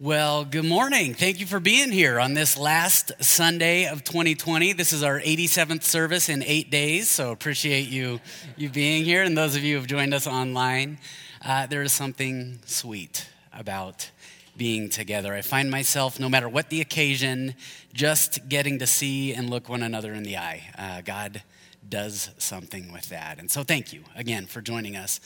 [0.00, 1.12] Well, good morning.
[1.14, 4.72] Thank you for being here on this last Sunday of 2020.
[4.72, 8.20] This is our 87th service in eight days, so appreciate you,
[8.56, 9.24] you being here.
[9.24, 10.98] And those of you who have joined us online,
[11.44, 14.12] uh, there is something sweet about
[14.56, 15.34] being together.
[15.34, 17.56] I find myself, no matter what the occasion,
[17.92, 20.62] just getting to see and look one another in the eye.
[20.78, 21.42] Uh, God
[21.88, 23.40] does something with that.
[23.40, 25.18] And so thank you again for joining us.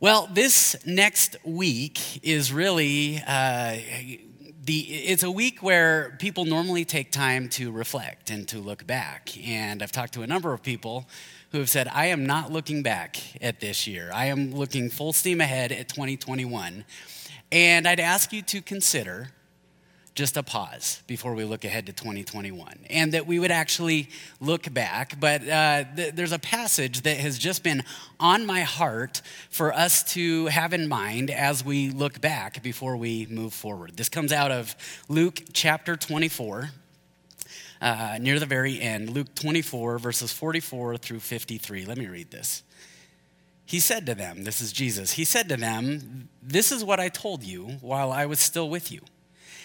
[0.00, 3.78] Well, this next week is really uh,
[4.64, 4.78] the.
[4.78, 9.36] It's a week where people normally take time to reflect and to look back.
[9.44, 11.08] And I've talked to a number of people
[11.50, 14.08] who have said, "I am not looking back at this year.
[14.14, 16.84] I am looking full steam ahead at 2021."
[17.50, 19.32] And I'd ask you to consider
[20.18, 24.08] just a pause before we look ahead to 2021 and that we would actually
[24.40, 25.20] look back.
[25.20, 27.84] But uh, th- there's a passage that has just been
[28.18, 33.28] on my heart for us to have in mind as we look back before we
[33.30, 33.96] move forward.
[33.96, 34.74] This comes out of
[35.08, 36.70] Luke chapter 24.
[37.80, 41.84] Uh, near the very end, Luke 24, verses 44 through 53.
[41.84, 42.64] Let me read this.
[43.66, 47.08] He said to them, This is Jesus, he said to them, This is what I
[47.08, 49.02] told you while I was still with you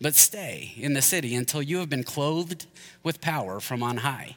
[0.00, 2.66] but stay in the city until you have been clothed
[3.02, 4.36] with power from on high.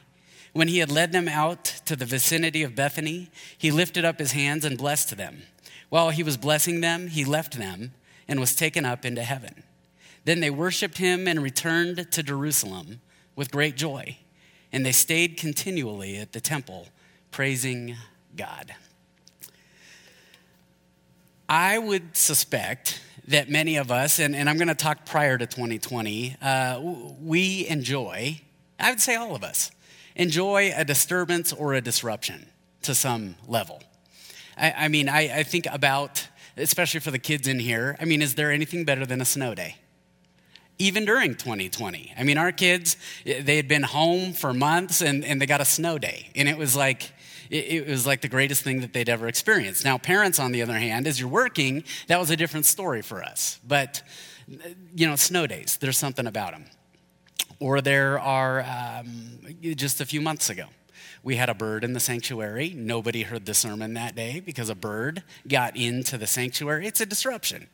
[0.52, 4.32] When he had led them out to the vicinity of Bethany, he lifted up his
[4.32, 5.42] hands and blessed them.
[5.88, 7.92] While he was blessing them, he left them
[8.28, 9.62] and was taken up into heaven.
[10.24, 13.00] Then they worshiped him and returned to Jerusalem
[13.34, 14.18] with great joy,
[14.72, 16.88] and they stayed continually at the temple,
[17.30, 17.96] praising
[18.36, 18.74] God.
[21.48, 25.46] I would suspect that many of us, and, and I'm going to talk prior to
[25.46, 26.80] 2020, uh,
[27.20, 28.40] we enjoy,
[28.80, 29.70] I would say all of us,
[30.16, 32.46] enjoy a disturbance or a disruption
[32.82, 33.82] to some level.
[34.56, 38.22] I, I mean, I, I think about, especially for the kids in here, I mean,
[38.22, 39.76] is there anything better than a snow day?
[40.78, 42.12] even during 2020.
[42.18, 45.64] I mean, our kids, they had been home for months and, and they got a
[45.64, 46.30] snow day.
[46.34, 47.12] And it was like,
[47.52, 49.84] it, it was like the greatest thing that they'd ever experienced.
[49.84, 53.22] Now, parents, on the other hand, as you're working, that was a different story for
[53.22, 53.60] us.
[53.66, 54.02] But,
[54.94, 56.64] you know, snow days, there's something about them.
[57.60, 59.38] Or there are, um,
[59.76, 60.64] just a few months ago,
[61.22, 62.72] we had a bird in the sanctuary.
[62.74, 66.86] Nobody heard the sermon that day because a bird got into the sanctuary.
[66.86, 67.68] It's a disruption.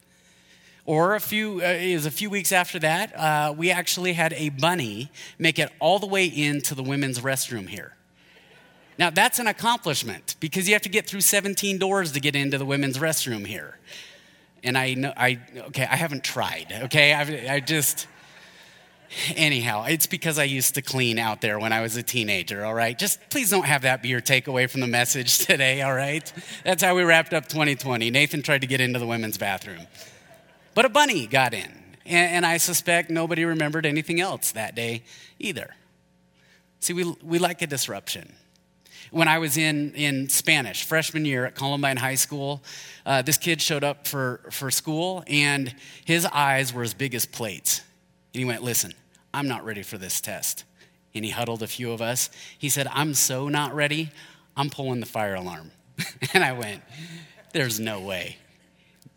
[0.85, 4.49] Or a few, uh, is a few weeks after that, uh, we actually had a
[4.49, 7.95] bunny make it all the way into the women's restroom here.
[8.99, 12.59] Now, that's an accomplishment because you have to get through 17 doors to get into
[12.59, 13.79] the women's restroom here.
[14.65, 15.39] And I know, I,
[15.69, 17.13] okay, I haven't tried, okay?
[17.15, 18.09] I, I just,
[19.37, 22.75] anyhow, it's because I used to clean out there when I was a teenager, all
[22.75, 22.99] right?
[22.99, 26.31] Just please don't have that be your takeaway from the message today, all right?
[26.65, 28.11] That's how we wrapped up 2020.
[28.11, 29.87] Nathan tried to get into the women's bathroom,
[30.75, 31.73] but a bunny got in.
[32.05, 35.03] And, I suspect nobody remembered anything else that day
[35.39, 35.75] either.
[36.81, 38.33] See, we, we like a disruption
[39.11, 42.63] when I was in, in Spanish, freshman year at Columbine High School.
[43.07, 45.75] Uh, this kid showed up for, for school, and
[46.05, 47.83] his eyes were as big as plates.
[48.35, 48.93] And he went, Listen,
[49.33, 50.65] I'm not ready for this test.
[51.15, 52.31] And he huddled a few of us.
[52.59, 54.11] He said, I'm so not ready,
[54.57, 55.71] I'm pulling the fire alarm.
[56.35, 56.83] and I went,
[57.53, 58.39] There's no way.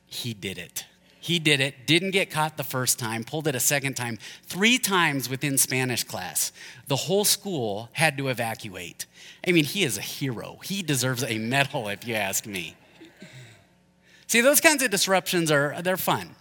[0.06, 0.86] He did it.
[1.24, 4.18] He did it, didn't get caught the first time, pulled it a second time,
[4.48, 6.52] three times within Spanish class.
[6.88, 9.06] The whole school had to evacuate.
[9.48, 10.60] I mean, he is a hero.
[10.64, 12.76] He deserves a medal, if you ask me.
[14.26, 16.32] See, those kinds of disruptions are they're fun.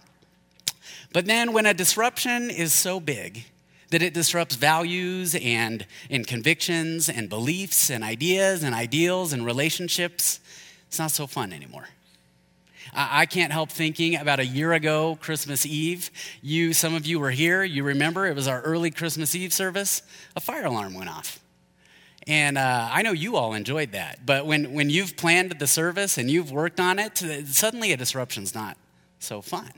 [1.13, 3.45] But then when a disruption is so big
[3.91, 10.39] that it disrupts values and, and convictions and beliefs and ideas and ideals and relationships,
[10.87, 11.87] it's not so fun anymore.
[12.93, 16.11] I can't help thinking about a year ago, Christmas Eve.
[16.41, 17.63] You, some of you were here.
[17.63, 20.01] You remember it was our early Christmas Eve service.
[20.35, 21.39] A fire alarm went off.
[22.27, 24.25] And uh, I know you all enjoyed that.
[24.25, 27.17] But when, when you've planned the service and you've worked on it,
[27.47, 28.77] suddenly a disruption's not
[29.19, 29.71] so fun.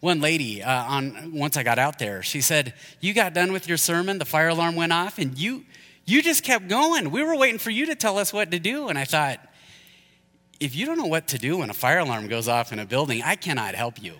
[0.00, 3.68] One lady, uh, on, once I got out there, she said, You got done with
[3.68, 5.64] your sermon, the fire alarm went off, and you,
[6.04, 7.10] you just kept going.
[7.10, 8.88] We were waiting for you to tell us what to do.
[8.88, 9.40] And I thought,
[10.60, 12.86] if you don't know what to do when a fire alarm goes off in a
[12.86, 14.14] building, I cannot help you.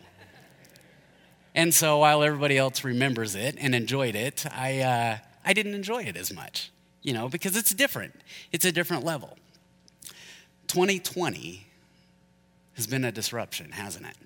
[1.55, 6.05] And so while everybody else remembers it and enjoyed it, I, uh, I didn't enjoy
[6.05, 6.71] it as much,
[7.03, 8.15] you know, because it's different.
[8.53, 9.37] It's a different level.
[10.69, 11.67] 2020
[12.75, 14.17] has been a disruption, hasn't it?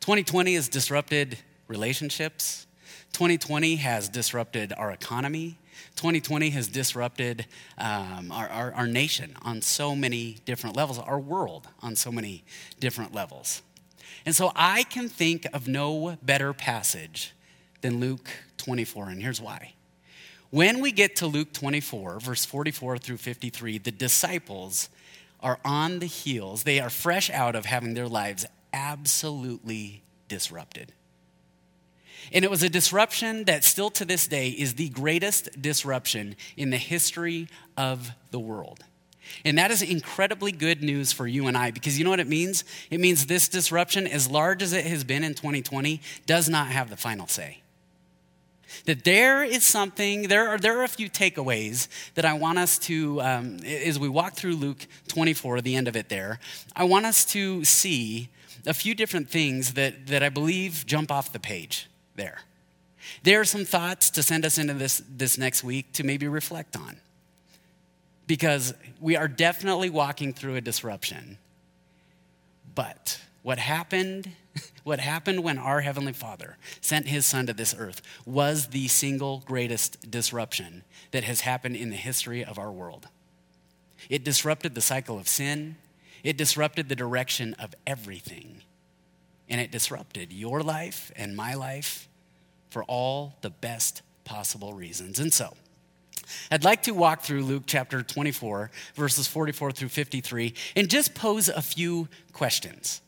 [0.00, 1.38] 2020 has disrupted
[1.68, 2.66] relationships.
[3.12, 5.58] 2020 has disrupted our economy.
[5.98, 7.44] 2020 has disrupted
[7.76, 12.44] um, our, our, our nation on so many different levels, our world on so many
[12.78, 13.62] different levels.
[14.24, 17.34] And so I can think of no better passage
[17.80, 19.74] than Luke 24, and here's why.
[20.50, 24.88] When we get to Luke 24, verse 44 through 53, the disciples
[25.40, 30.92] are on the heels, they are fresh out of having their lives absolutely disrupted.
[32.32, 36.70] And it was a disruption that still to this day is the greatest disruption in
[36.70, 38.84] the history of the world.
[39.44, 42.28] And that is incredibly good news for you and I because you know what it
[42.28, 42.64] means?
[42.90, 46.90] It means this disruption, as large as it has been in 2020, does not have
[46.90, 47.60] the final say.
[48.84, 52.78] That there is something, there are, there are a few takeaways that I want us
[52.80, 56.38] to, um, as we walk through Luke 24, the end of it there,
[56.76, 58.28] I want us to see
[58.66, 62.40] a few different things that, that I believe jump off the page there.
[63.22, 66.76] There are some thoughts to send us into this, this next week to maybe reflect
[66.76, 66.98] on.
[68.26, 71.38] Because we are definitely walking through a disruption.
[72.74, 74.32] But what happened,
[74.84, 79.42] what happened when our Heavenly Father sent His Son to this earth was the single
[79.46, 83.08] greatest disruption that has happened in the history of our world.
[84.10, 85.76] It disrupted the cycle of sin,
[86.22, 88.62] it disrupted the direction of everything.
[89.50, 92.07] And it disrupted your life and my life
[92.78, 95.18] for all the best possible reasons.
[95.18, 95.52] And so,
[96.48, 101.48] I'd like to walk through Luke chapter 24, verses 44 through 53, and just pose
[101.48, 103.00] a few questions.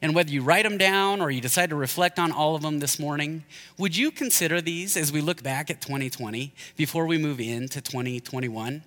[0.00, 2.78] And whether you write them down or you decide to reflect on all of them
[2.78, 3.42] this morning,
[3.76, 8.84] would you consider these as we look back at 2020 before we move into 2021?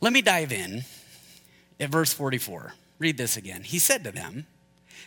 [0.00, 0.84] Let me dive in
[1.78, 2.72] at verse 44.
[2.98, 3.64] Read this again.
[3.64, 4.46] He said to them,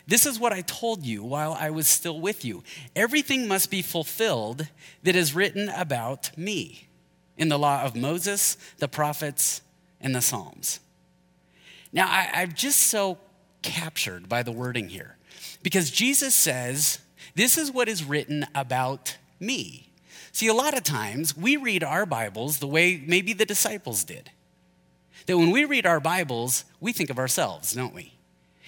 [0.06, 2.64] This is what I told you while I was still with you.
[2.96, 4.68] Everything must be fulfilled
[5.04, 6.88] that is written about me
[7.38, 9.62] in the law of Moses, the prophets,
[10.02, 10.80] and the Psalms.
[11.94, 13.18] Now, I, am just so
[13.62, 15.18] captured by the wording here
[15.62, 17.00] because Jesus says,
[17.36, 19.90] This is what is written about me.
[20.32, 24.32] See, a lot of times we read our Bibles the way maybe the disciples did.
[25.28, 28.13] That when we read our Bibles, we think of ourselves, don't we?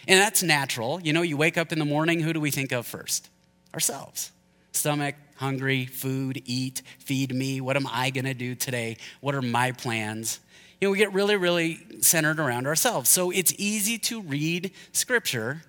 [0.07, 1.01] And that's natural.
[1.01, 3.29] You know, you wake up in the morning, who do we think of first?
[3.73, 4.31] Ourselves.
[4.71, 7.61] Stomach, hungry, food, eat, feed me.
[7.61, 8.97] What am I going to do today?
[9.21, 10.39] What are my plans?
[10.79, 13.09] You know, we get really, really centered around ourselves.
[13.09, 15.63] So it's easy to read scripture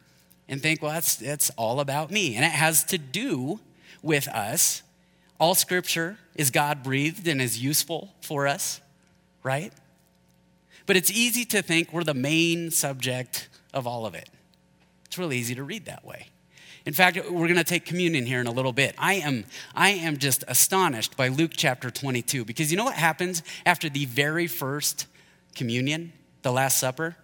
[0.48, 2.36] and think, well, that's, that's all about me.
[2.36, 3.60] And it has to do
[4.02, 4.82] with us.
[5.38, 8.80] All scripture is God breathed and is useful for us,
[9.42, 9.72] right?
[10.86, 14.28] But it's easy to think we're the main subject of all of it.
[15.04, 16.28] It's really easy to read that way.
[16.86, 18.94] In fact, we're going to take communion here in a little bit.
[18.96, 19.44] I am,
[19.74, 24.06] I am just astonished by Luke chapter 22 because you know what happens after the
[24.06, 25.06] very first
[25.54, 26.12] communion,
[26.42, 27.16] the Last Supper?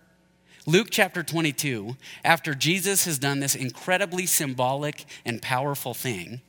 [0.66, 6.40] Luke chapter 22, after Jesus has done this incredibly symbolic and powerful thing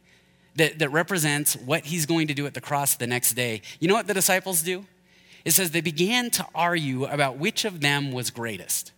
[0.55, 3.87] that, that represents what he's going to do at the cross the next day, you
[3.87, 4.85] know what the disciples do?
[5.45, 8.92] It says they began to argue about which of them was greatest.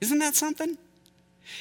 [0.00, 0.78] Isn't that something?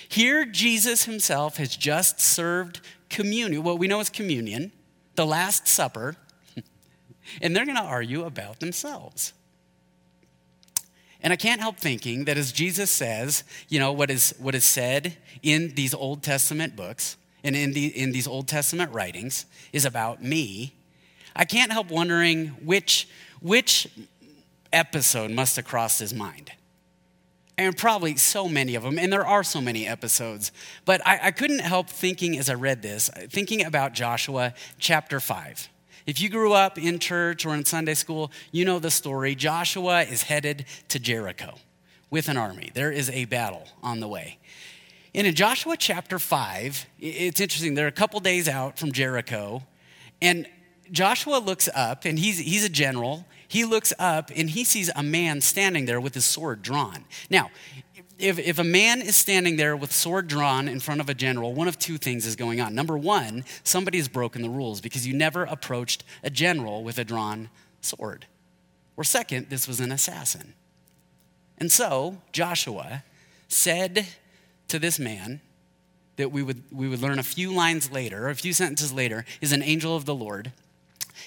[0.09, 4.71] Here, Jesus himself has just served communion, what we know as communion,
[5.15, 6.15] the Last Supper,
[7.41, 9.33] and they're going to argue about themselves.
[11.21, 14.65] And I can't help thinking that as Jesus says, you know, what is, what is
[14.65, 19.83] said in these Old Testament books and in, the, in these Old Testament writings is
[19.83, 20.75] about me,
[21.35, 23.07] I can't help wondering which,
[23.41, 23.87] which
[24.71, 26.51] episode must have crossed his mind
[27.57, 30.51] and probably so many of them, and there are so many episodes.
[30.85, 35.69] But I, I, couldn't help thinking as I read this, thinking about Joshua chapter 5.
[36.05, 39.33] If you grew up in church or in Sunday school, you know the story.
[39.35, 41.55] Joshua is headed to Jericho
[42.09, 42.71] with an army.
[42.73, 44.37] There is a battle on the way.
[45.15, 49.63] And in Joshua chapter 5, it's interesting, they're a couple days out from Jericho,
[50.21, 50.47] and
[50.91, 55.03] Joshua looks up, and he's, he's a general, he looks up and he sees a
[55.03, 57.05] man standing there with his sword drawn.
[57.29, 57.49] Now,
[58.19, 61.53] if, if a man is standing there with sword drawn in front of a general,
[61.53, 62.73] one of two things is going on.
[62.73, 67.03] Number one, somebody has broken the rules because you never approached a general with a
[67.03, 67.49] drawn
[67.81, 68.25] sword.
[68.95, 70.53] Or second, this was an assassin.
[71.59, 73.03] And so Joshua
[73.47, 74.07] said
[74.67, 75.41] to this man,
[76.17, 79.23] that we would, we would learn a few lines later, or a few sentences later,
[79.39, 80.51] is an angel of the Lord.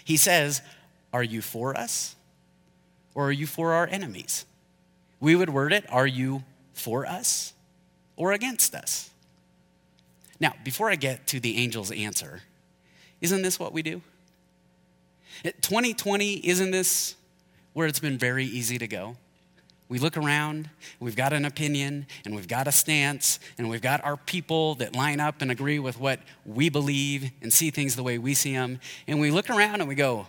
[0.04, 0.60] He says,
[1.12, 2.16] Are you for us
[3.14, 4.46] or are you for our enemies?
[5.18, 7.52] We would word it, Are you for us
[8.16, 9.10] or against us?
[10.38, 12.40] Now, before I get to the angel's answer,
[13.20, 14.00] isn't this what we do?
[15.42, 17.14] 2020, isn't this
[17.72, 19.16] where it's been very easy to go?
[19.88, 24.04] We look around, we've got an opinion, and we've got a stance, and we've got
[24.04, 28.04] our people that line up and agree with what we believe and see things the
[28.04, 28.78] way we see them.
[29.08, 30.28] And we look around and we go,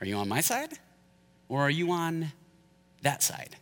[0.00, 0.78] Are you on my side?
[1.48, 2.32] Or are you on
[3.02, 3.56] that side?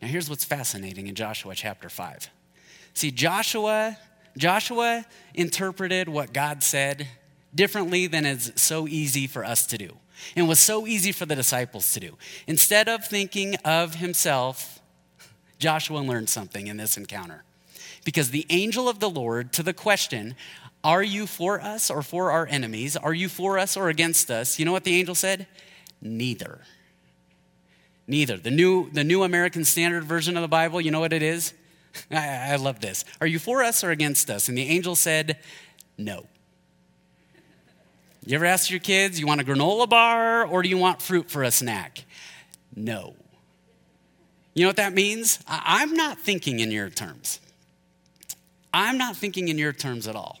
[0.00, 2.28] Now, here's what's fascinating in Joshua chapter 5.
[2.94, 3.98] See, Joshua,
[4.36, 5.04] Joshua
[5.34, 7.08] interpreted what God said
[7.54, 9.96] differently than is so easy for us to do
[10.34, 12.16] and was so easy for the disciples to do.
[12.46, 14.80] Instead of thinking of himself,
[15.58, 17.42] Joshua learned something in this encounter.
[18.04, 20.36] Because the angel of the Lord, to the question,
[20.86, 22.96] Are you for us or for our enemies?
[22.96, 24.56] Are you for us or against us?
[24.60, 25.48] You know what the angel said?
[26.00, 26.60] Neither.
[28.06, 28.36] Neither.
[28.36, 31.54] The new, the new American Standard Version of the Bible, you know what it is?
[32.12, 33.04] I, I love this.
[33.20, 34.48] Are you for us or against us?
[34.48, 35.38] And the angel said,
[35.98, 36.28] No.
[38.24, 41.28] You ever ask your kids, you want a granola bar or do you want fruit
[41.28, 42.04] for a snack?
[42.76, 43.16] No.
[44.54, 45.40] You know what that means?
[45.48, 47.40] I'm not thinking in your terms.
[48.72, 50.38] I'm not thinking in your terms at all.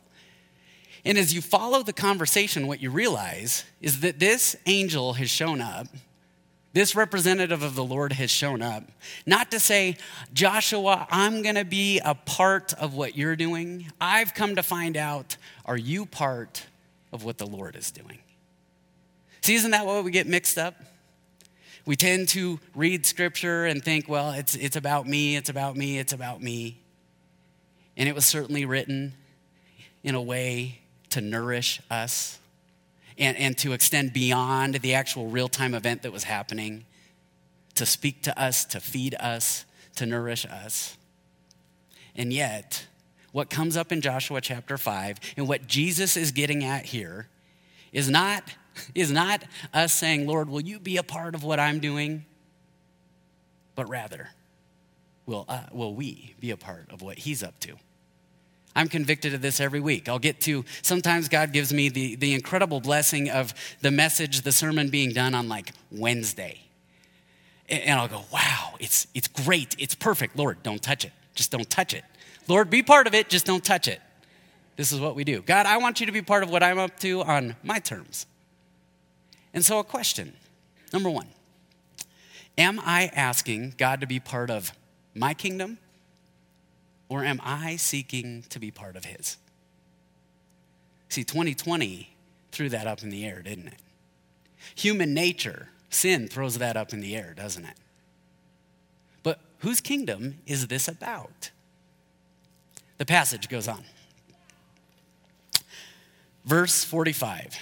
[1.06, 5.60] And as you follow the conversation, what you realize is that this angel has shown
[5.60, 5.86] up,
[6.72, 8.82] this representative of the Lord has shown up,
[9.24, 9.96] not to say,
[10.32, 13.86] Joshua, I'm going to be a part of what you're doing.
[14.00, 16.66] I've come to find out, are you part
[17.12, 18.18] of what the Lord is doing.
[19.42, 20.74] See, isn't that what we get mixed up?
[21.86, 25.98] We tend to read scripture and think, well, it's, it's about me, it's about me,
[25.98, 26.82] it's about me.
[27.96, 29.14] And it was certainly written
[30.02, 32.38] in a way to nourish us
[33.18, 36.84] and, and to extend beyond the actual real time event that was happening,
[37.74, 39.64] to speak to us, to feed us,
[39.96, 40.96] to nourish us.
[42.14, 42.86] And yet,
[43.32, 47.28] what comes up in Joshua chapter 5 and what Jesus is getting at here
[47.92, 48.42] is not,
[48.94, 49.44] is not
[49.74, 52.24] us saying, Lord, will you be a part of what I'm doing?
[53.74, 54.30] But rather,
[55.26, 57.76] will, uh, will we be a part of what he's up to?
[58.76, 60.06] I'm convicted of this every week.
[60.08, 64.52] I'll get to, sometimes God gives me the, the incredible blessing of the message, the
[64.52, 66.60] sermon being done on like Wednesday.
[67.68, 69.74] And I'll go, wow, it's, it's great.
[69.78, 70.36] It's perfect.
[70.36, 71.12] Lord, don't touch it.
[71.34, 72.04] Just don't touch it.
[72.48, 74.00] Lord, be part of it, just don't touch it.
[74.76, 75.40] This is what we do.
[75.40, 78.26] God, I want you to be part of what I'm up to on my terms.
[79.54, 80.34] And so, a question
[80.92, 81.26] number one
[82.58, 84.72] Am I asking God to be part of
[85.14, 85.78] my kingdom,
[87.08, 89.36] or am I seeking to be part of His?
[91.08, 92.14] See, 2020
[92.52, 93.80] threw that up in the air, didn't it?
[94.74, 97.76] Human nature, sin throws that up in the air, doesn't it?
[99.22, 101.50] But whose kingdom is this about?
[102.98, 103.84] The passage goes on.
[106.44, 107.56] Verse 45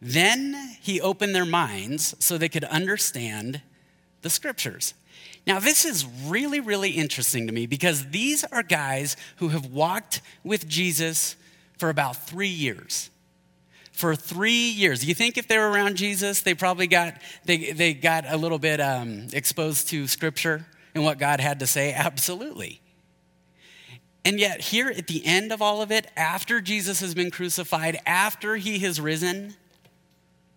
[0.00, 3.62] Then he opened their minds so they could understand
[4.22, 4.94] the scriptures.
[5.48, 10.20] Now, this is really, really interesting to me because these are guys who have walked
[10.44, 11.36] with Jesus
[11.78, 13.08] for about three years.
[13.92, 15.06] For three years.
[15.06, 17.14] You think if they were around Jesus, they probably got,
[17.46, 21.66] they, they got a little bit um, exposed to scripture and what God had to
[21.66, 21.94] say?
[21.94, 22.82] Absolutely.
[24.26, 27.98] And yet, here at the end of all of it, after Jesus has been crucified,
[28.04, 29.54] after he has risen,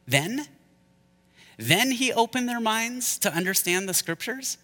[0.05, 0.47] then,
[1.55, 4.57] then he opened their minds to understand the scriptures?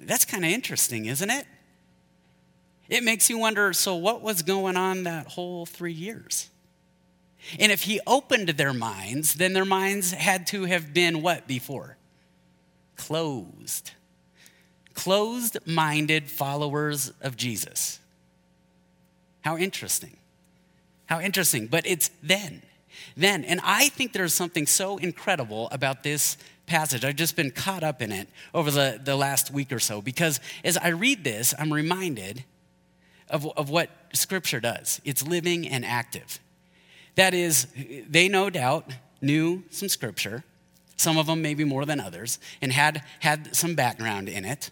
[0.00, 1.46] That's kind of interesting, isn't it?
[2.88, 6.50] It makes you wonder so, what was going on that whole three years?
[7.58, 11.96] And if he opened their minds, then their minds had to have been what before?
[12.96, 13.92] Closed
[14.96, 18.00] closed minded followers of Jesus.
[19.42, 20.16] How interesting.
[21.04, 21.68] How interesting.
[21.68, 22.62] But it's then.
[23.16, 23.44] Then.
[23.44, 26.36] And I think there's something so incredible about this
[26.66, 27.04] passage.
[27.04, 30.40] I've just been caught up in it over the, the last week or so because
[30.64, 32.44] as I read this, I'm reminded
[33.28, 36.38] of, of what Scripture does it's living and active.
[37.14, 37.66] That is,
[38.08, 38.90] they no doubt
[39.22, 40.44] knew some Scripture,
[40.96, 44.70] some of them maybe more than others, and had, had some background in it.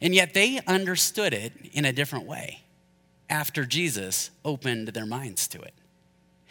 [0.00, 2.62] And yet they understood it in a different way
[3.30, 5.74] after Jesus opened their minds to it.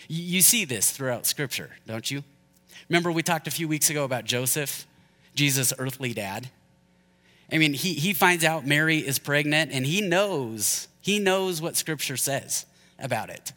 [0.07, 2.23] You see this throughout Scripture, don't you?
[2.91, 4.85] Remember, we talked a few weeks ago about Joseph,
[5.33, 6.49] Jesus' earthly dad?
[7.49, 11.77] I mean, he, he finds out Mary is pregnant and he knows He knows what
[11.77, 12.65] Scripture says
[12.99, 13.53] about it.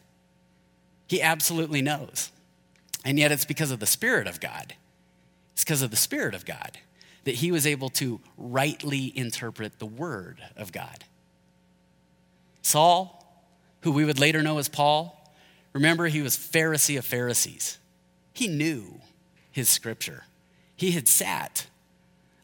[1.07, 2.31] He absolutely knows.
[3.03, 4.73] And yet, it's because of the Spirit of God.
[5.51, 6.77] It's because of the Spirit of God
[7.25, 11.03] that he was able to rightly interpret the Word of God.
[12.61, 13.45] Saul,
[13.81, 15.29] who we would later know as Paul,
[15.73, 17.79] remember he was Pharisee of Pharisees.
[18.31, 19.01] He knew
[19.55, 20.25] his Scripture,
[20.75, 21.67] he had sat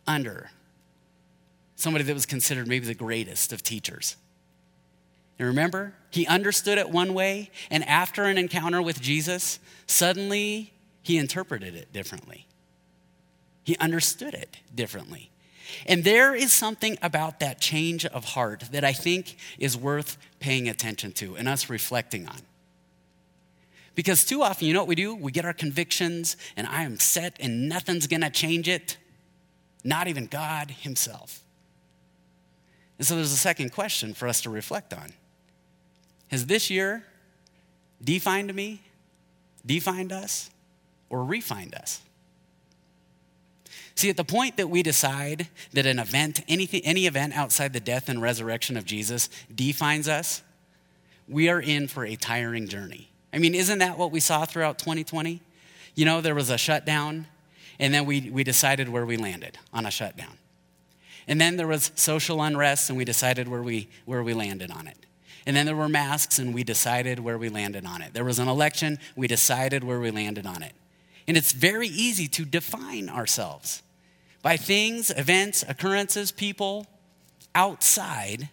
[0.07, 0.49] under
[1.75, 4.15] somebody that was considered maybe the greatest of teachers.
[5.37, 10.71] And remember, he understood it one way, and after an encounter with Jesus, suddenly
[11.03, 12.47] he interpreted it differently.
[13.65, 15.31] He understood it differently.
[15.85, 20.69] And there is something about that change of heart that I think is worth paying
[20.69, 22.39] attention to and us reflecting on.
[23.93, 25.13] Because too often, you know what we do?
[25.13, 28.97] We get our convictions, and I am set, and nothing's gonna change it,
[29.83, 31.43] not even God Himself.
[32.97, 35.13] And so there's a second question for us to reflect on
[36.29, 37.03] has this year
[38.01, 38.81] defined me,
[39.65, 40.49] defined us,
[41.09, 42.01] or refined us?
[43.95, 47.79] See, at the point that we decide that an event, anything, any event outside the
[47.79, 50.41] death and resurrection of Jesus defines us,
[51.27, 53.10] we are in for a tiring journey.
[53.33, 55.41] I mean, isn't that what we saw throughout 2020?
[55.95, 57.27] You know, there was a shutdown,
[57.79, 60.37] and then we, we decided where we landed on a shutdown.
[61.27, 64.87] And then there was social unrest, and we decided where we, where we landed on
[64.87, 64.97] it.
[65.45, 68.13] And then there were masks, and we decided where we landed on it.
[68.13, 70.73] There was an election, we decided where we landed on it.
[71.27, 73.81] And it's very easy to define ourselves
[74.41, 76.87] by things, events, occurrences, people
[77.53, 78.49] outside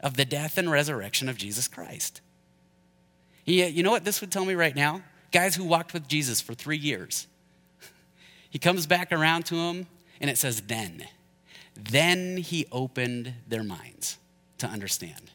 [0.00, 2.20] of the death and resurrection of Jesus Christ.
[3.44, 5.02] Yeah, you know what this would tell me right now?
[5.32, 7.26] Guys who walked with Jesus for three years.
[8.50, 9.88] He comes back around to them,
[10.20, 11.08] and it says, then.
[11.74, 14.16] Then he opened their minds
[14.58, 15.32] to understand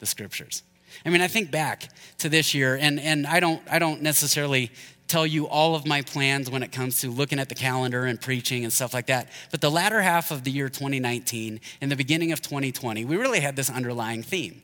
[0.00, 0.64] the scriptures.
[1.04, 4.72] I mean, I think back to this year, and, and I, don't, I don't necessarily
[5.08, 8.20] tell you all of my plans when it comes to looking at the calendar and
[8.20, 9.30] preaching and stuff like that.
[9.50, 13.40] But the latter half of the year 2019 and the beginning of 2020, we really
[13.40, 14.62] had this underlying theme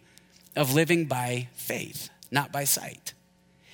[0.56, 3.14] of living by faith, not by sight.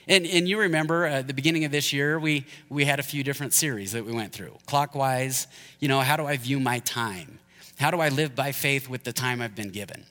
[0.07, 3.03] And, and you remember at uh, the beginning of this year, we, we had a
[3.03, 4.57] few different series that we went through.
[4.67, 5.47] Clockwise,
[5.81, 7.39] you know, how do I view my time?
[7.79, 10.05] How do I live by faith with the time I've been given?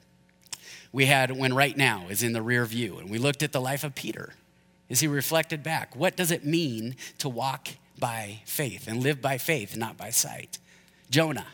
[0.91, 2.97] we had when right now is in the rear view.
[2.97, 4.33] And we looked at the life of Peter
[4.89, 5.95] as he reflected back.
[5.95, 10.57] What does it mean to walk by faith and live by faith, not by sight?
[11.09, 11.45] Jonah.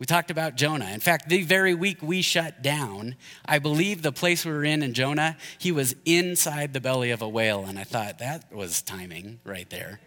[0.00, 0.86] We talked about Jonah.
[0.86, 4.82] In fact, the very week we shut down, I believe the place we were in
[4.82, 7.66] in Jonah, he was inside the belly of a whale.
[7.66, 10.00] And I thought that was timing right there,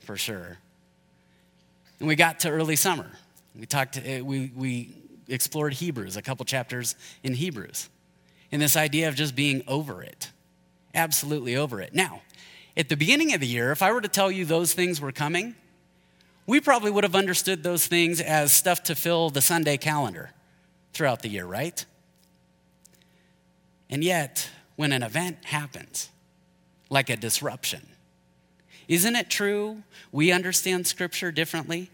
[0.00, 0.56] for sure.
[1.98, 3.10] And we got to early summer.
[3.54, 4.96] We talked, eh, we, we
[5.28, 7.90] explored Hebrews, a couple chapters in Hebrews
[8.50, 10.30] in this idea of just being over it.
[10.94, 11.94] Absolutely over it.
[11.94, 12.22] Now,
[12.74, 15.12] at the beginning of the year, if I were to tell you those things were
[15.12, 15.56] coming,
[16.46, 20.30] we probably would have understood those things as stuff to fill the Sunday calendar
[20.92, 21.84] throughout the year, right?
[23.90, 26.10] And yet, when an event happens,
[26.88, 27.86] like a disruption,
[28.88, 29.82] isn't it true
[30.12, 31.90] we understand Scripture differently?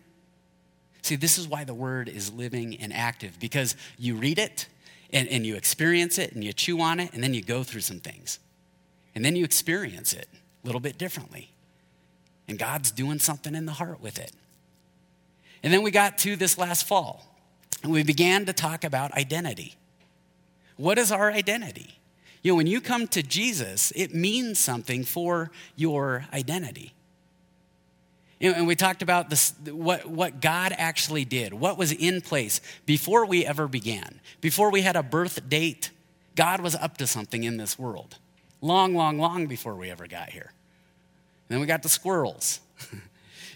[1.00, 4.68] See, this is why the Word is living and active, because you read it
[5.12, 7.80] and, and you experience it and you chew on it and then you go through
[7.80, 8.38] some things.
[9.14, 11.52] And then you experience it a little bit differently.
[12.48, 14.32] And God's doing something in the heart with it.
[15.62, 17.24] And then we got to this last fall
[17.82, 19.76] and we began to talk about identity.
[20.76, 21.98] What is our identity?
[22.42, 26.92] You know, when you come to Jesus, it means something for your identity.
[28.40, 32.20] You know, And we talked about this, what, what God actually did, what was in
[32.20, 34.20] place before we ever began.
[34.40, 35.90] Before we had a birth date,
[36.34, 38.18] God was up to something in this world.
[38.60, 40.52] Long, long, long before we ever got here.
[41.48, 42.60] And then we got the squirrels.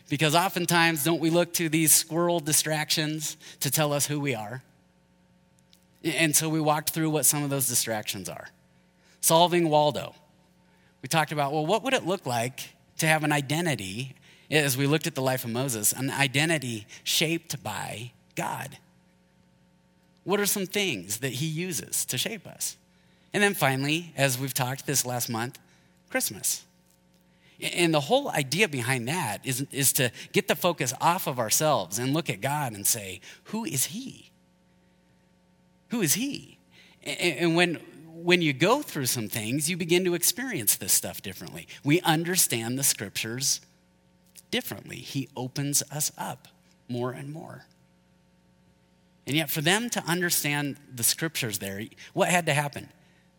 [0.08, 4.62] because oftentimes, don't we look to these squirrel distractions to tell us who we are?
[6.04, 8.48] And so we walked through what some of those distractions are.
[9.20, 10.14] Solving Waldo.
[11.02, 14.14] We talked about, well, what would it look like to have an identity
[14.50, 18.78] as we looked at the life of Moses, an identity shaped by God.
[20.24, 22.76] What are some things that he uses to shape us?
[23.32, 25.58] And then finally, as we've talked this last month,
[26.10, 26.64] Christmas.
[27.60, 31.98] And the whole idea behind that is, is to get the focus off of ourselves
[31.98, 34.30] and look at God and say, Who is He?
[35.88, 36.58] Who is He?
[37.02, 41.66] And when, when you go through some things, you begin to experience this stuff differently.
[41.84, 43.60] We understand the scriptures
[44.50, 44.96] differently.
[44.96, 46.48] He opens us up
[46.88, 47.66] more and more.
[49.26, 52.90] And yet, for them to understand the scriptures there, what had to happen?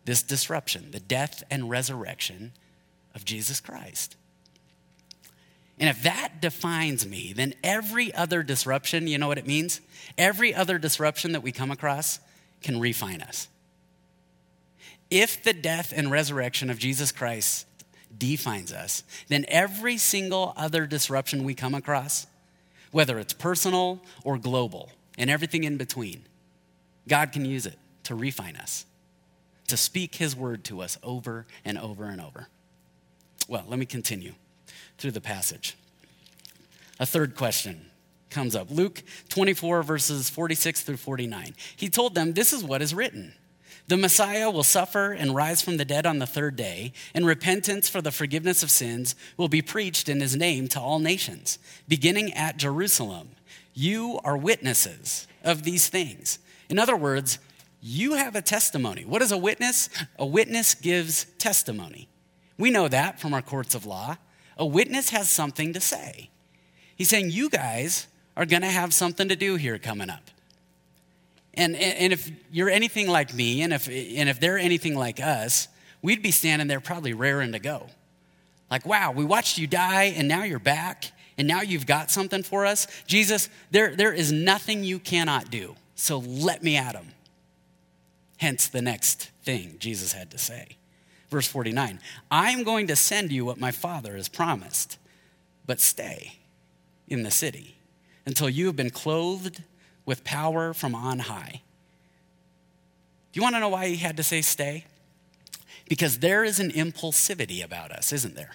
[0.08, 2.50] this disruption, the death and resurrection
[3.18, 4.14] of Jesus Christ.
[5.80, 9.80] And if that defines me, then every other disruption, you know what it means?
[10.16, 12.20] Every other disruption that we come across
[12.62, 13.48] can refine us.
[15.10, 17.66] If the death and resurrection of Jesus Christ
[18.16, 22.28] defines us, then every single other disruption we come across,
[22.92, 26.22] whether it's personal or global and everything in between,
[27.08, 28.86] God can use it to refine us,
[29.66, 32.48] to speak His word to us over and over and over.
[33.48, 34.34] Well, let me continue
[34.98, 35.76] through the passage.
[37.00, 37.86] A third question
[38.30, 41.54] comes up Luke 24, verses 46 through 49.
[41.76, 43.32] He told them, This is what is written.
[43.88, 47.88] The Messiah will suffer and rise from the dead on the third day, and repentance
[47.88, 51.58] for the forgiveness of sins will be preached in his name to all nations,
[51.88, 53.30] beginning at Jerusalem.
[53.72, 56.38] You are witnesses of these things.
[56.68, 57.38] In other words,
[57.80, 59.06] you have a testimony.
[59.06, 59.88] What is a witness?
[60.18, 62.08] A witness gives testimony.
[62.58, 64.16] We know that from our courts of law.
[64.56, 66.30] A witness has something to say.
[66.96, 70.30] He's saying, You guys are going to have something to do here coming up.
[71.54, 75.66] And, and if you're anything like me, and if, and if they're anything like us,
[76.02, 77.88] we'd be standing there probably raring to go.
[78.70, 82.42] Like, wow, we watched you die, and now you're back, and now you've got something
[82.42, 82.86] for us.
[83.06, 87.08] Jesus, there, there is nothing you cannot do, so let me at him.
[88.36, 90.77] Hence the next thing Jesus had to say.
[91.30, 94.98] Verse 49 I am going to send you what my Father has promised,
[95.66, 96.38] but stay
[97.06, 97.76] in the city
[98.26, 99.62] until you have been clothed
[100.04, 101.62] with power from on high.
[103.32, 104.84] Do you want to know why he had to say stay?
[105.88, 108.52] Because there is an impulsivity about us, isn't there?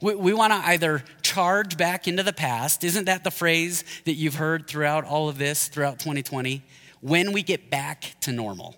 [0.00, 2.84] We, we want to either charge back into the past.
[2.84, 6.62] Isn't that the phrase that you've heard throughout all of this, throughout 2020?
[7.00, 8.76] When we get back to normal.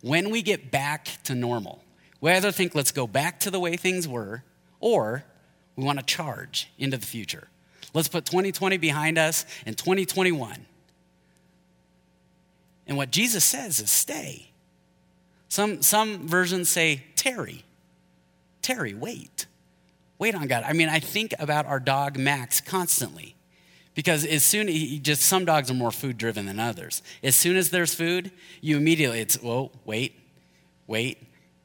[0.00, 1.82] When we get back to normal.
[2.20, 4.42] We either think, let's go back to the way things were,
[4.80, 5.24] or
[5.76, 7.48] we want to charge into the future.
[7.94, 10.66] Let's put 2020 behind us and 2021.
[12.86, 14.50] And what Jesus says is stay.
[15.48, 17.64] Some, some versions say tarry.
[18.62, 19.46] Tarry, wait.
[20.18, 20.64] Wait on God.
[20.66, 23.36] I mean, I think about our dog Max constantly
[23.94, 27.02] because as soon he just some dogs are more food driven than others.
[27.22, 30.18] As soon as there's food, you immediately it's whoa, wait,
[30.86, 31.18] wait.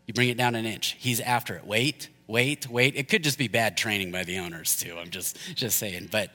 [0.06, 0.96] You bring it down an inch.
[1.00, 1.66] He's after it.
[1.66, 2.96] Wait, wait, wait.
[2.96, 4.98] It could just be bad training by the owners too.
[4.98, 6.10] I'm just just saying.
[6.12, 6.32] But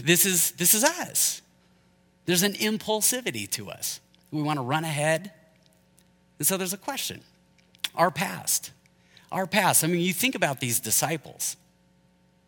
[0.00, 1.42] this is this is us.
[2.26, 4.00] There's an impulsivity to us.
[4.30, 5.32] We want to run ahead.
[6.38, 7.20] And so there's a question.
[7.94, 8.70] Our past.
[9.30, 9.84] Our past.
[9.84, 11.56] I mean, you think about these disciples.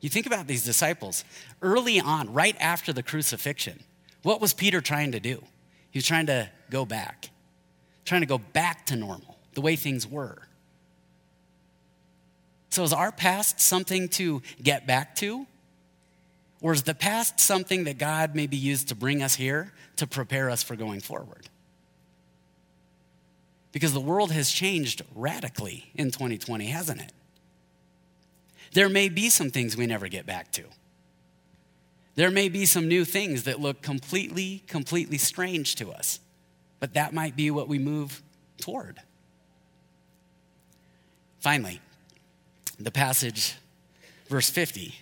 [0.01, 1.25] You think about these disciples
[1.63, 3.83] early on, right after the crucifixion.
[4.23, 5.43] What was Peter trying to do?
[5.91, 7.31] He was trying to go back,
[8.05, 10.49] trying to go back to normal, the way things were.
[12.71, 15.47] So, is our past something to get back to?
[16.61, 20.51] Or is the past something that God maybe used to bring us here to prepare
[20.51, 21.49] us for going forward?
[23.71, 27.13] Because the world has changed radically in 2020, hasn't it?
[28.73, 30.65] There may be some things we never get back to.
[32.15, 36.21] There may be some new things that look completely, completely strange to us,
[36.81, 38.23] but that might be what we move
[38.59, 39.01] toward.
[41.45, 41.79] Finally,
[42.81, 43.57] the passage,
[44.31, 44.95] verse 50,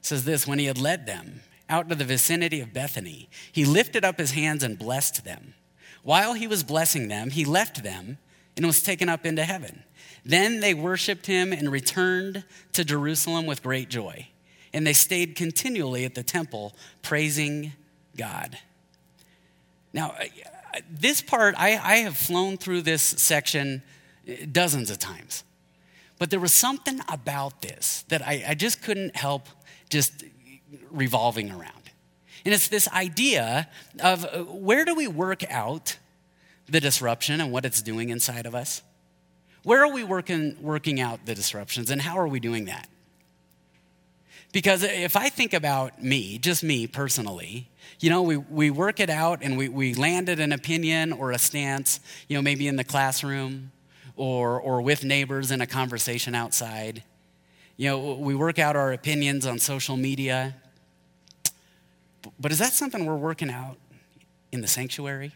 [0.00, 4.02] says this When he had led them out to the vicinity of Bethany, he lifted
[4.02, 5.52] up his hands and blessed them.
[6.02, 8.16] While he was blessing them, he left them
[8.56, 9.82] and was taken up into heaven.
[10.24, 14.28] Then they worshiped him and returned to Jerusalem with great joy.
[14.72, 17.74] And they stayed continually at the temple, praising
[18.16, 18.56] God.
[19.92, 20.14] Now,
[20.90, 23.82] this part, I, I have flown through this section
[24.50, 25.44] dozens of times.
[26.18, 29.48] But there was something about this that I, I just couldn't help
[29.88, 30.24] just
[30.90, 31.72] revolving around.
[32.44, 33.68] And it's this idea
[34.00, 35.98] of uh, where do we work out
[36.68, 38.82] the disruption and what it's doing inside of us?
[39.62, 42.88] Where are we working, working out the disruptions and how are we doing that?
[44.52, 47.68] Because if I think about me, just me personally,
[48.00, 51.38] you know, we, we work it out and we, we landed an opinion or a
[51.38, 53.72] stance, you know, maybe in the classroom
[54.18, 57.02] or, or with neighbors in a conversation outside.
[57.76, 60.56] You know, we work out our opinions on social media.
[62.38, 63.76] But is that something we're working out
[64.52, 65.32] in the sanctuary?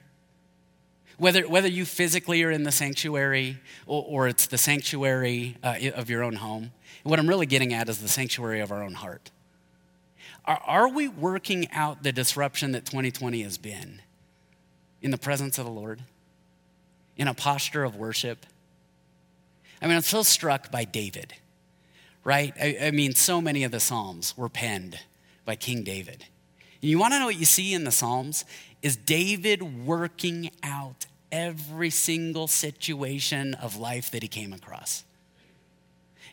[1.16, 6.10] Whether, whether you physically are in the sanctuary or, or it's the sanctuary uh, of
[6.10, 6.72] your own home,
[7.04, 9.30] what I'm really getting at is the sanctuary of our own heart.
[10.44, 14.02] Are, are we working out the disruption that 2020 has been
[15.00, 16.02] in the presence of the Lord?
[17.16, 18.46] in a posture of worship?
[19.82, 21.34] I mean, I'm so struck by David,
[22.24, 22.54] right?
[22.60, 24.98] I, I mean, so many of the Psalms were penned
[25.44, 26.24] by King David.
[26.80, 28.44] And you want to know what you see in the Psalms?
[28.80, 35.02] Is David working out every single situation of life that he came across.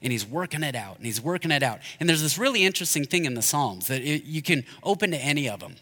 [0.01, 1.79] And he's working it out, and he's working it out.
[1.99, 5.17] And there's this really interesting thing in the Psalms that it, you can open to
[5.17, 5.75] any of them.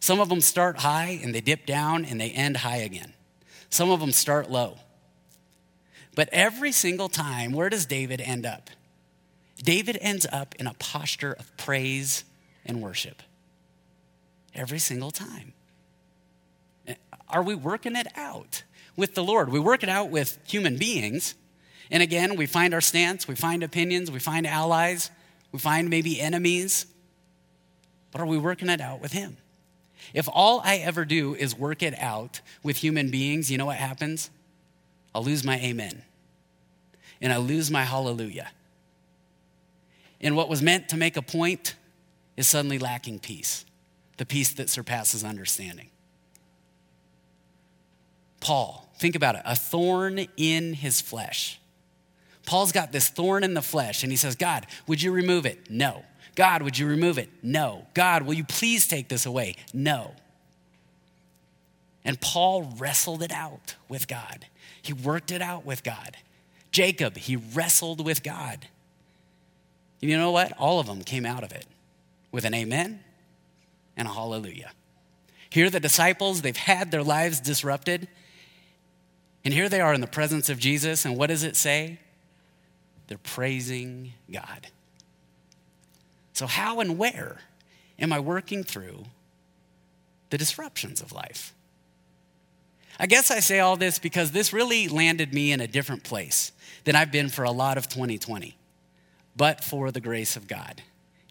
[0.00, 3.12] Some of them start high and they dip down and they end high again.
[3.70, 4.78] Some of them start low.
[6.14, 8.70] But every single time, where does David end up?
[9.62, 12.24] David ends up in a posture of praise
[12.66, 13.22] and worship.
[14.54, 15.54] Every single time.
[16.86, 16.94] Eh,
[17.28, 18.64] are we working it out
[18.96, 19.50] with the Lord?
[19.50, 21.34] We work it out with human beings.
[21.90, 25.10] And again, we find our stance, we find opinions, we find allies,
[25.52, 26.86] we find maybe enemies.
[28.10, 29.38] But are we working it out with Him?
[30.12, 33.76] If all I ever do is work it out with human beings, you know what
[33.76, 34.30] happens?
[35.14, 36.02] I'll lose my amen.
[37.20, 38.50] And I lose my hallelujah.
[40.20, 41.74] And what was meant to make a point
[42.36, 43.64] is suddenly lacking peace,
[44.16, 45.90] the peace that surpasses understanding.
[48.40, 51.60] Paul, think about it, a thorn in his flesh.
[52.44, 55.70] Paul's got this thorn in the flesh, and he says, God, would you remove it?
[55.70, 56.04] No.
[56.34, 57.28] God, would you remove it?
[57.42, 57.86] No.
[57.94, 59.56] God, will you please take this away?
[59.72, 60.14] No.
[62.04, 64.46] And Paul wrestled it out with God.
[64.80, 66.16] He worked it out with God.
[66.70, 68.66] Jacob, he wrestled with God.
[70.00, 70.52] And You know what?
[70.58, 71.66] All of them came out of it
[72.32, 73.00] with an amen
[73.96, 74.72] and a hallelujah.
[75.50, 78.08] Here, the disciples, they've had their lives disrupted,
[79.44, 81.98] and here they are in the presence of Jesus, and what does it say?
[83.06, 84.68] They're praising God.
[86.32, 87.38] So, how and where
[87.98, 89.04] am I working through
[90.30, 91.52] the disruptions of life?
[92.98, 96.52] I guess I say all this because this really landed me in a different place
[96.84, 98.56] than I've been for a lot of 2020,
[99.36, 100.82] but for the grace of God.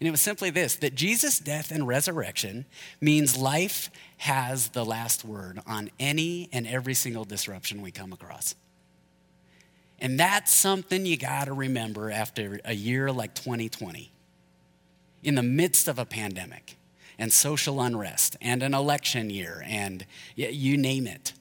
[0.02, 2.64] And it was simply this that Jesus' death and resurrection
[3.00, 8.56] means life has the last word on any and every single disruption we come across.
[10.00, 14.10] And that's something you got to remember after a year like 2020.
[15.22, 16.76] In the midst of a pandemic
[17.16, 21.32] and social unrest and an election year and you name it.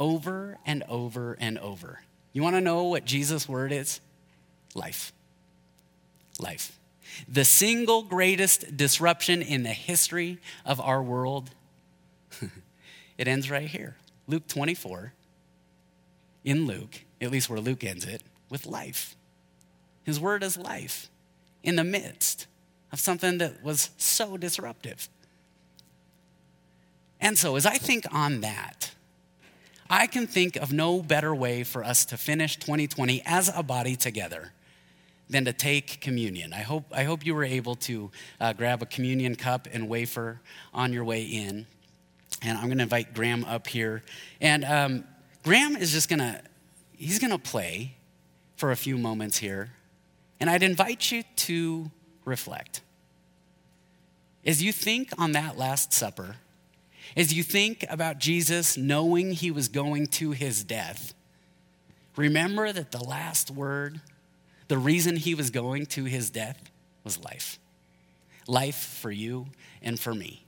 [0.00, 2.00] Over and over and over.
[2.32, 4.00] You want to know what Jesus' word is?
[4.74, 5.12] Life.
[6.40, 6.78] Life.
[7.28, 11.50] The single greatest disruption in the history of our world,
[13.18, 13.96] it ends right here.
[14.26, 15.12] Luke 24,
[16.44, 19.16] in Luke, at least where Luke ends it, with life.
[20.04, 21.10] His word is life
[21.62, 22.46] in the midst
[22.92, 25.08] of something that was so disruptive.
[27.20, 28.92] And so, as I think on that,
[29.92, 33.96] I can think of no better way for us to finish 2020 as a body
[33.96, 34.52] together
[35.28, 36.52] than to take communion.
[36.52, 40.40] I hope, I hope you were able to uh, grab a communion cup and wafer
[40.72, 41.66] on your way in.
[42.40, 44.04] And I'm going to invite Graham up here.
[44.40, 45.04] And um,
[45.42, 46.40] Graham is just going to,
[46.96, 47.96] he's going to play
[48.56, 49.70] for a few moments here.
[50.38, 51.90] And I'd invite you to
[52.24, 52.80] reflect.
[54.46, 56.36] As you think on that Last Supper,
[57.16, 61.14] as you think about Jesus knowing he was going to his death,
[62.16, 64.00] remember that the last word
[64.70, 66.70] the reason he was going to his death
[67.02, 67.58] was life.
[68.46, 69.48] Life for you
[69.82, 70.46] and for me.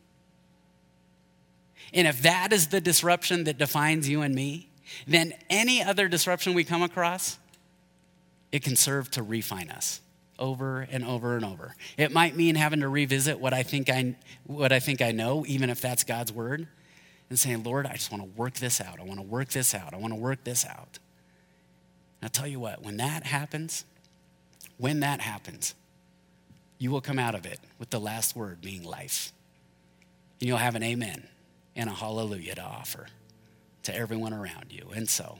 [1.92, 4.70] And if that is the disruption that defines you and me,
[5.08, 7.36] then any other disruption we come across,
[8.52, 10.01] it can serve to refine us
[10.42, 11.74] over and over and over.
[11.96, 15.46] It might mean having to revisit what I think I, what I, think I know,
[15.46, 16.66] even if that's God's word,
[17.30, 18.98] and saying, Lord, I just want to work this out.
[19.00, 19.94] I want to work this out.
[19.94, 20.98] I want to work this out.
[22.20, 23.84] And I'll tell you what, when that happens,
[24.78, 25.76] when that happens,
[26.76, 29.32] you will come out of it with the last word being life.
[30.40, 31.28] And you'll have an amen
[31.76, 33.06] and a hallelujah to offer
[33.84, 34.90] to everyone around you.
[34.92, 35.38] And so,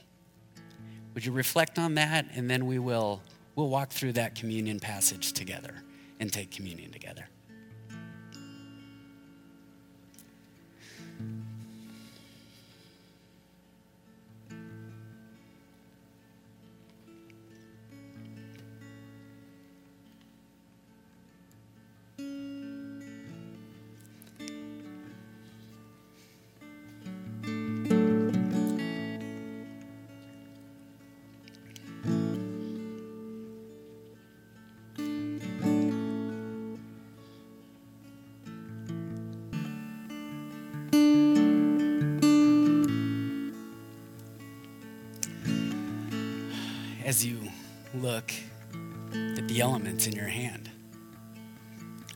[1.13, 2.25] would you reflect on that?
[2.33, 3.21] And then we will
[3.55, 5.83] We'll walk through that communion passage together
[6.19, 7.27] and take communion together.
[47.13, 47.37] As you
[47.93, 48.33] look
[49.37, 50.67] at the elements in your hand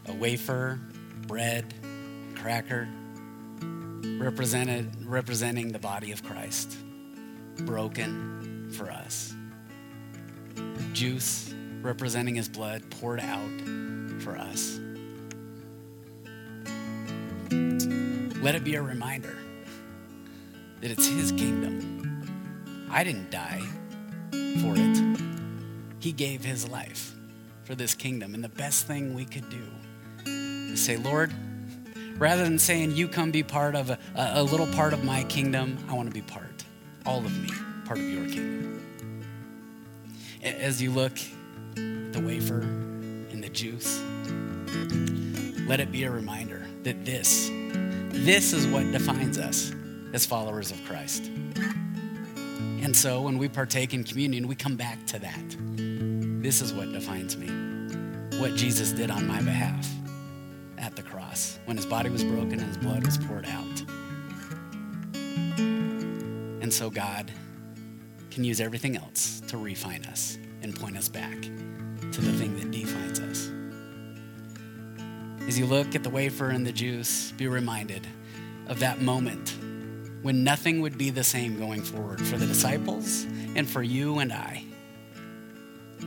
[0.08, 0.80] a wafer,
[1.28, 1.72] bread,
[2.34, 2.88] cracker,
[4.18, 6.78] represented, representing the body of Christ,
[7.58, 9.36] broken for us.
[10.94, 13.52] Juice, representing his blood poured out
[14.24, 14.80] for us.
[18.42, 19.38] Let it be a reminder
[20.82, 22.88] that it's his kingdom.
[22.90, 23.62] I didn't die
[24.62, 25.18] for it.
[26.00, 27.14] He gave his life
[27.64, 28.34] for this kingdom.
[28.34, 29.64] And the best thing we could do
[30.26, 31.34] is say, Lord,
[32.18, 35.78] rather than saying, You come be part of a, a little part of my kingdom,
[35.90, 36.64] I want to be part,
[37.06, 37.50] all of me,
[37.86, 38.82] part of your kingdom.
[40.44, 41.18] As you look
[41.76, 44.02] at the wafer and the juice,
[45.68, 47.50] let it be a reminder that this,
[48.12, 49.74] this is what defines us
[50.14, 51.30] as followers of Christ.
[52.88, 55.58] And so when we partake in communion, we come back to that.
[56.42, 57.48] This is what defines me,
[58.40, 59.86] what Jesus did on my behalf
[60.78, 63.84] at the cross when his body was broken and his blood was poured out.
[66.62, 67.30] And so God
[68.32, 72.72] can use everything else to refine us and point us back to the thing that
[72.72, 73.52] defines us.
[75.46, 78.08] As you look at the wafer and the juice, be reminded
[78.68, 79.58] of that moment
[80.22, 83.24] when nothing would be the same going forward for the disciples
[83.56, 84.64] and for you and I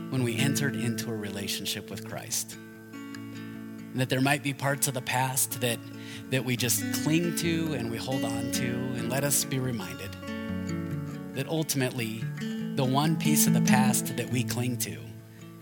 [0.09, 2.55] when we entered into a relationship with Christ.
[2.93, 5.79] And that there might be parts of the past that,
[6.29, 10.11] that we just cling to and we hold on to, and let us be reminded
[11.33, 12.23] that ultimately,
[12.75, 14.97] the one piece of the past that we cling to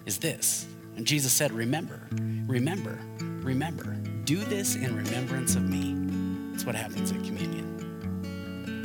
[0.05, 0.67] is this.
[0.95, 1.99] And Jesus said, Remember,
[2.47, 3.95] remember, remember.
[4.25, 5.95] Do this in remembrance of me.
[6.51, 7.68] That's what happens at communion.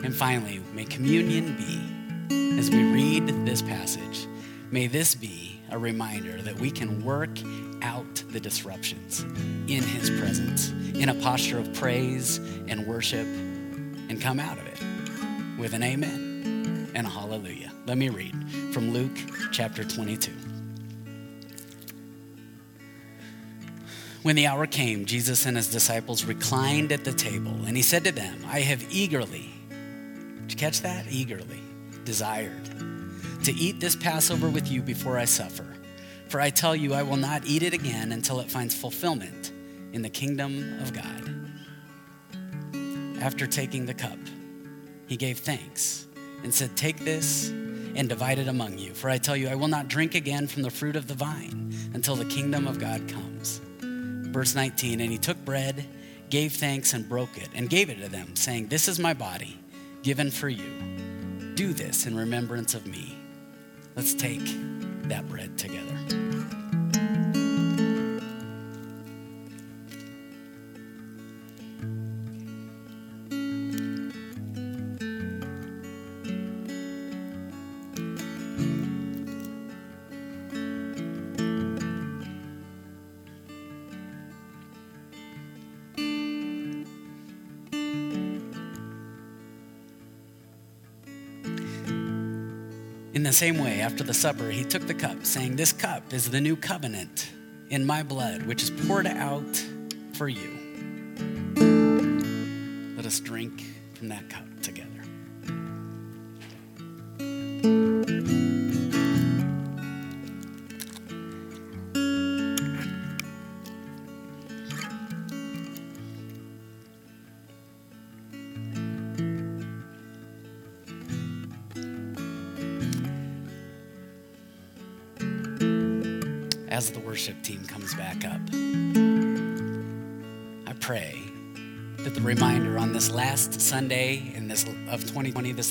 [0.04, 4.26] And finally, may communion be, as we read this passage,
[4.70, 7.30] may this be a reminder that we can work
[7.80, 9.22] out the disruptions
[9.66, 12.36] in His presence in a posture of praise
[12.68, 17.72] and worship and come out of it with an amen and a hallelujah.
[17.86, 18.34] Let me read
[18.74, 19.16] from Luke
[19.52, 20.30] chapter 22.
[24.20, 28.04] When the hour came, Jesus and his disciples reclined at the table, and he said
[28.04, 29.53] to them, I have eagerly,
[30.54, 31.06] you catch that?
[31.10, 31.60] Eagerly
[32.04, 32.64] desired
[33.42, 35.66] to eat this Passover with you before I suffer.
[36.28, 39.52] For I tell you, I will not eat it again until it finds fulfillment
[39.92, 41.30] in the kingdom of God.
[43.20, 44.18] After taking the cup,
[45.06, 46.06] he gave thanks
[46.44, 48.94] and said, Take this and divide it among you.
[48.94, 51.74] For I tell you, I will not drink again from the fruit of the vine
[51.94, 53.60] until the kingdom of God comes.
[53.80, 55.84] Verse 19 And he took bread,
[56.30, 59.58] gave thanks, and broke it, and gave it to them, saying, This is my body,
[60.04, 60.70] given for you.
[61.54, 63.18] Do this in remembrance of me.
[63.96, 64.44] Let's take
[65.08, 65.93] that bread together.
[93.24, 96.40] The same way, after the supper, he took the cup, saying, This cup is the
[96.40, 97.30] new covenant
[97.70, 99.64] in my blood, which is poured out
[100.12, 100.50] for you.
[102.96, 104.53] Let us drink from that cup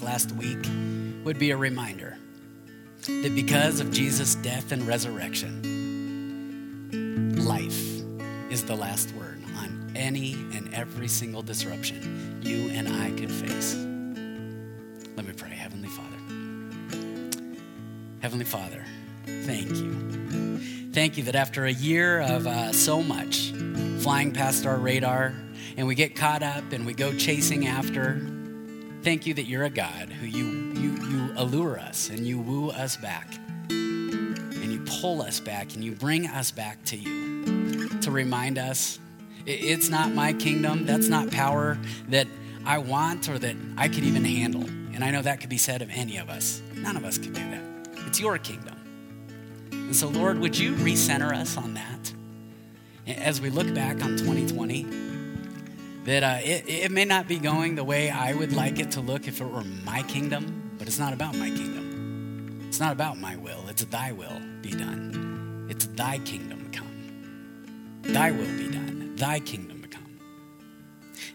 [0.03, 0.67] last week,
[1.23, 2.17] would be a reminder
[3.07, 5.61] that because of Jesus' death and resurrection,
[7.45, 8.01] life
[8.49, 13.75] is the last word on any and every single disruption you and I could face.
[15.15, 16.17] Let me pray, Heavenly Father.
[18.21, 18.85] Heavenly Father,
[19.25, 20.91] thank you.
[20.93, 23.51] Thank you that after a year of uh, so much
[23.99, 25.33] flying past our radar
[25.75, 28.21] and we get caught up and we go chasing after,
[29.03, 30.45] thank you that you're a God who you,
[30.79, 33.27] you, you allure us and you woo us back
[33.69, 38.99] and you pull us back and you bring us back to you to remind us
[39.45, 41.77] it's not my kingdom, that's not power
[42.07, 42.27] that
[42.65, 44.63] I want or that I could even handle.
[44.63, 46.61] And I know that could be said of any of us.
[46.75, 47.63] None of us could do that.
[48.07, 48.77] it's your kingdom.
[49.71, 52.13] And so, Lord, would you recenter us on that
[53.05, 55.12] as we look back on 2020?
[56.05, 59.01] That uh, it, it may not be going the way I would like it to
[59.01, 62.65] look if it were my kingdom, but it's not about my kingdom.
[62.67, 63.65] It's not about my will.
[63.69, 65.67] It's thy will be done.
[65.69, 68.01] It's thy kingdom come.
[68.01, 69.15] Thy will be done.
[69.15, 70.19] Thy kingdom come.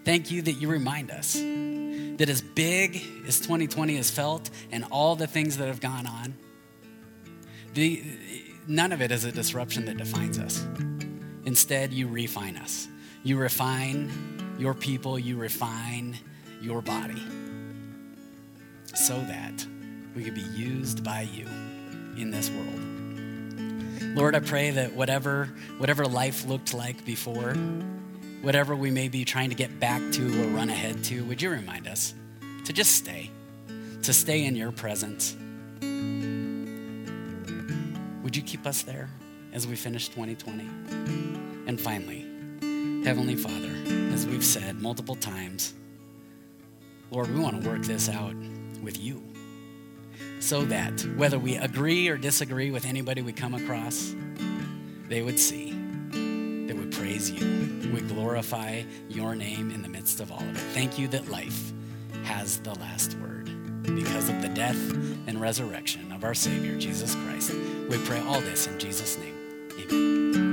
[0.04, 2.96] Thank you that you remind us that as big
[3.26, 6.34] as 2020 has felt and all the things that have gone on,
[7.74, 8.02] the,
[8.66, 10.66] none of it is a disruption that defines us.
[11.44, 12.88] Instead, you refine us.
[13.22, 14.10] You refine
[14.58, 16.18] your people, you refine
[16.60, 17.22] your body
[18.94, 19.66] so that
[20.14, 21.46] we could be used by you
[22.16, 24.16] in this world.
[24.16, 25.46] Lord, I pray that whatever,
[25.78, 27.54] whatever life looked like before,
[28.42, 31.50] whatever we may be trying to get back to or run ahead to, would you
[31.50, 32.14] remind us
[32.64, 33.30] to just stay,
[34.02, 35.36] to stay in your presence?
[38.22, 39.08] Would you keep us there
[39.52, 40.64] as we finish 2020?
[41.66, 42.27] And finally,
[43.08, 43.74] Heavenly Father,
[44.12, 45.72] as we've said multiple times,
[47.10, 48.34] Lord, we want to work this out
[48.82, 49.22] with you
[50.40, 54.14] so that whether we agree or disagree with anybody we come across,
[55.08, 55.70] they would see
[56.66, 60.74] that we praise you, we glorify your name in the midst of all of it.
[60.74, 61.72] Thank you that life
[62.24, 63.46] has the last word
[63.84, 64.76] because of the death
[65.26, 67.54] and resurrection of our Savior, Jesus Christ.
[67.88, 69.34] We pray all this in Jesus' name.
[69.90, 70.47] Amen.